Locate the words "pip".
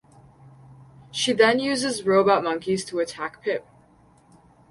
3.43-3.67